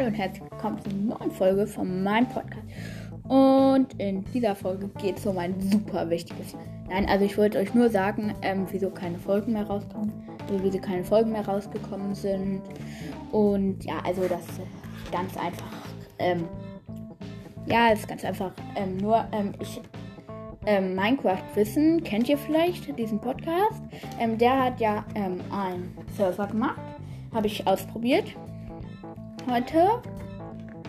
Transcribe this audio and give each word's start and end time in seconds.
und 0.00 0.14
herzlich 0.14 0.42
willkommen 0.50 0.80
zur 0.80 0.92
neuen 0.94 1.30
Folge 1.30 1.66
von 1.66 2.02
meinem 2.02 2.26
Podcast. 2.26 2.64
Und 3.28 3.88
in 4.00 4.24
dieser 4.32 4.56
Folge 4.56 4.88
geht 4.98 5.18
es 5.18 5.26
um 5.26 5.36
ein 5.36 5.54
super 5.60 6.08
wichtiges. 6.08 6.56
Nein, 6.88 7.06
also 7.08 7.26
ich 7.26 7.36
wollte 7.36 7.58
euch 7.58 7.72
nur 7.74 7.90
sagen, 7.90 8.34
ähm, 8.40 8.66
wieso 8.70 8.88
keine 8.88 9.18
Folgen 9.18 9.52
mehr 9.52 9.64
rauskommen, 9.64 10.10
also 10.48 10.64
wieso 10.64 10.78
keine 10.78 11.04
Folgen 11.04 11.30
mehr 11.30 11.46
rausgekommen 11.46 12.14
sind. 12.14 12.62
Und 13.32 13.84
ja, 13.84 14.00
also 14.04 14.22
das 14.22 14.40
ist 14.40 15.12
ganz 15.12 15.36
einfach. 15.36 15.72
Ähm, 16.18 16.48
ja, 17.66 17.88
ist 17.92 18.08
ganz 18.08 18.24
einfach. 18.24 18.52
Ähm, 18.74 18.96
nur 18.96 19.24
ähm, 19.30 19.52
ich 19.60 19.80
ähm, 20.64 20.96
Minecraft 20.96 21.44
Wissen 21.54 22.02
kennt 22.02 22.30
ihr 22.30 22.38
vielleicht 22.38 22.98
diesen 22.98 23.20
Podcast. 23.20 23.82
Ähm, 24.18 24.38
der 24.38 24.64
hat 24.64 24.80
ja 24.80 25.04
ähm, 25.14 25.38
einen 25.52 25.96
Server 26.16 26.46
gemacht, 26.46 26.80
habe 27.34 27.46
ich 27.46 27.66
ausprobiert 27.66 28.34
heute 29.46 30.02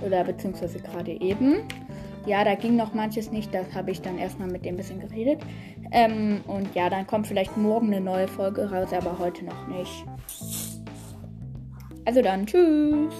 oder 0.05 0.23
beziehungsweise 0.23 0.80
gerade 0.80 1.12
eben. 1.12 1.63
Ja, 2.25 2.43
da 2.45 2.55
ging 2.55 2.77
noch 2.77 2.93
manches 2.93 3.31
nicht, 3.31 3.53
das 3.53 3.73
habe 3.73 3.91
ich 3.91 4.01
dann 4.01 4.18
erstmal 4.18 4.48
mit 4.48 4.63
dem 4.63 4.77
bisschen 4.77 4.99
geredet. 4.99 5.41
Ähm, 5.91 6.41
und 6.48 6.73
ja, 6.73 6.90
dann 6.90 7.05
kommt 7.05 7.27
vielleicht 7.27 7.57
morgen 7.57 7.87
eine 7.87 7.99
neue 7.99 8.27
Folge 8.27 8.70
raus, 8.71 8.93
aber 8.93 9.20
heute 9.20 9.43
noch 9.43 9.68
nicht. 9.68 10.05
Also 12.05 12.21
dann, 12.21 12.45
tschüss. 12.45 13.13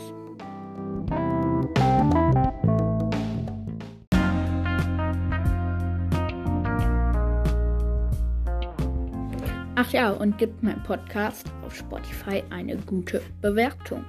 Ach 9.76 9.92
ja, 9.92 10.12
und 10.12 10.38
gibt 10.38 10.64
meinem 10.64 10.82
Podcast 10.84 11.52
auf 11.66 11.76
Spotify 11.76 12.42
eine 12.50 12.78
gute 12.78 13.22
Bewertung. 13.42 14.06